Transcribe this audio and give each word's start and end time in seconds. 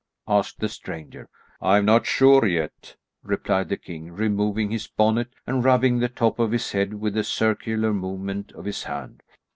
asked 0.27 0.57
the 0.59 0.67
stranger. 0.67 1.29
"I'm 1.61 1.85
not 1.85 2.05
just 2.05 2.11
sure 2.15 2.47
yet," 2.47 2.95
replied 3.21 3.69
the 3.69 3.77
king, 3.77 4.11
removing 4.11 4.71
his 4.71 4.87
bonnet 4.87 5.35
and 5.45 5.63
rubbing 5.63 5.99
the 5.99 6.09
top 6.09 6.39
of 6.39 6.51
his 6.53 6.71
head 6.71 6.95
with 6.95 7.15
a 7.15 7.23
circular 7.23 7.93
movement 7.93 8.51
of 8.53 8.65
his 8.65 8.85
hand. 8.85 9.21